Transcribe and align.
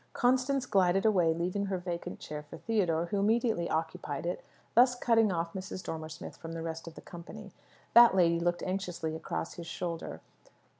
Constance 0.13 0.65
glided 0.65 1.05
away, 1.05 1.31
leaving 1.31 1.67
her 1.67 1.77
vacant 1.77 2.19
chair 2.19 2.41
for 2.41 2.57
Theodore, 2.57 3.05
who 3.05 3.19
immediately 3.19 3.69
occupied 3.69 4.25
it, 4.25 4.43
thus 4.73 4.95
cutting 4.95 5.31
off 5.31 5.53
Mrs. 5.53 5.83
Dormer 5.83 6.09
Smith 6.09 6.37
from 6.37 6.53
the 6.53 6.63
rest 6.63 6.87
of 6.87 6.95
the 6.95 7.01
company. 7.01 7.51
That 7.93 8.15
lady 8.15 8.39
looked 8.39 8.63
anxiously 8.63 9.15
across 9.15 9.53
his 9.53 9.67
shoulder. 9.67 10.21